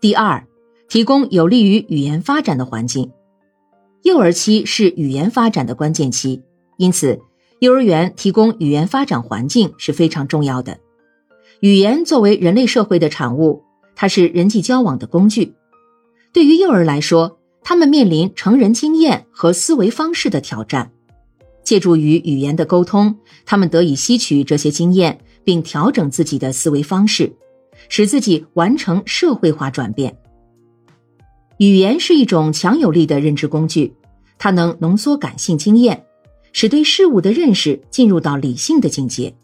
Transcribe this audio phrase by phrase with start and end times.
[0.00, 0.46] 第二，
[0.88, 3.10] 提供有利于语言发展的环境。
[4.04, 6.40] 幼儿期是语言发展的关键期，
[6.76, 7.20] 因此，
[7.58, 10.78] 幼儿园提供语言发展环境是非常重要的。
[11.58, 13.64] 语言作为人类社会的产物，
[13.96, 15.54] 它是人际交往的工具。
[16.32, 20.92] 对于幼儿来说，他们面临成人经验和思维方式的挑战。
[21.64, 27.32] 借助于语言的沟通，他们得以吸取这些经验，并调整自己的思维方式，
[27.88, 30.16] 使自己完成社会化转变。
[31.58, 33.92] 语言是一种强有力的认知工具，
[34.38, 36.04] 它能浓缩感性经验，
[36.52, 39.34] 使对事物的认识进入到理性的境界。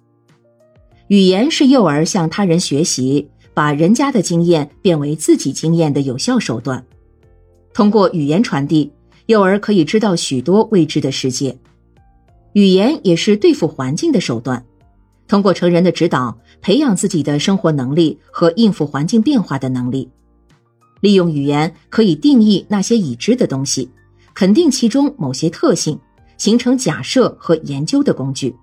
[1.09, 6.85] 语言是幼儿向他人学习，把人家的经验变为自己经验的有效手段。
[7.73, 8.91] 通过语言传递，
[9.27, 11.59] 幼儿可以知道许多未知的世界。
[12.53, 14.65] 语言也是对付环境的手段，
[15.27, 20.09] 通过成人的指导，培养自己的生活能力和应付环境变化的能力。
[21.01, 23.91] 利用语言可以定义那些已知的东西，
[24.35, 25.99] 肯定其中某些特性，
[26.37, 28.55] 形成假设和研究的工具。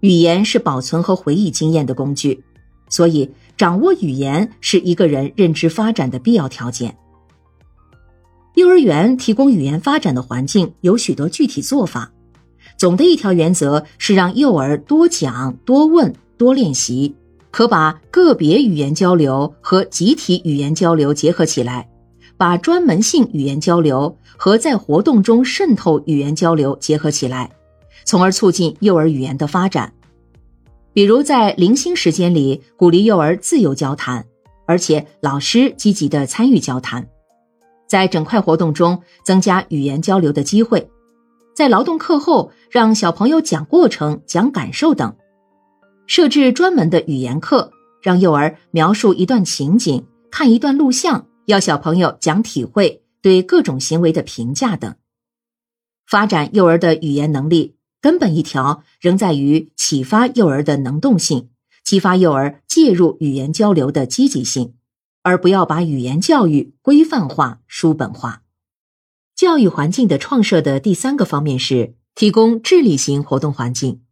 [0.00, 2.42] 语言是保存和回忆经验的工具，
[2.88, 6.96] 所以掌握语言是一个人认知发展的必要条件。
[8.54, 12.12] 幼儿园提供语言发展的环境有许多具体做法，
[12.82, 17.14] 总的一条原则是让幼儿多讲、多问、多练习。
[17.52, 21.88] 可把个别语言交流和集体语言交流结合起来，
[22.36, 27.48] 把专门性语言交流和在活动中渗透语言交流结合起来，
[28.04, 29.92] 从而促进幼儿语言的发展。
[30.92, 34.26] 比如在零星时间里鼓励幼儿自由交谈，
[34.66, 37.04] 而且老师积极的参与交谈；
[37.88, 40.80] 在整块活动中增加语言交流的机会；
[41.54, 45.14] 在劳动课后让小朋友讲过程、讲感受等。
[46.06, 47.70] 设置专门的语言课，
[48.02, 54.94] 让幼儿描述一段情景，看一段录像，要小朋友讲体会，对各种行为的评价等。
[56.06, 61.50] 发展幼儿的语言能力，根本一条仍在于启发幼儿的能动性，
[61.84, 64.74] 激发幼儿介入语言交流的积极性，
[65.22, 68.41] 而不要把语言教育规范化、书本化。
[69.34, 74.02] 教育环境的创设的第三个方面是提供智力型活动环境。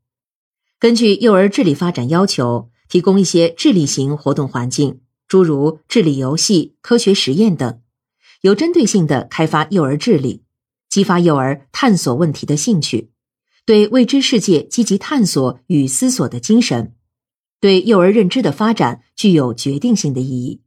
[0.79, 7.81] 根据幼儿智力发展要求，提供一些智力型活动环境，诸如智力游戏、科学实验等，
[8.41, 10.43] 有针对性的开发幼儿智力，
[10.89, 13.13] 激发幼儿探索问题的兴趣，
[13.67, 16.95] 对未知世界积极探索与思索的精神，
[17.61, 20.63] 对幼儿认知的发展具有决定性的意义。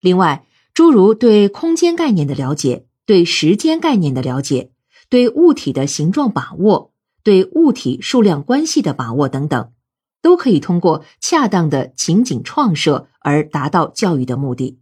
[0.00, 0.44] 另外，
[0.74, 4.70] 诸如对空间概念的了解、对时间概念的了解、
[5.08, 6.92] 对物体的形状把握。
[7.22, 9.72] 对物体数量关系的把握等等，
[10.20, 14.78] 都可以通过恰当的情景创设而达到教育的目的。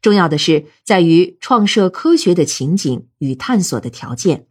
[0.00, 4.46] 重要的是在于创设科学的情景与探索的条件。